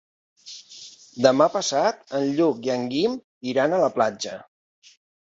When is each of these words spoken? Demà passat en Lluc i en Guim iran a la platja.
Demà 1.25 1.47
passat 1.55 1.99
en 2.19 2.25
Lluc 2.39 2.63
i 2.69 2.71
en 2.77 2.87
Guim 2.93 3.19
iran 3.51 3.75
a 3.77 3.83
la 3.83 3.91
platja. 3.99 4.33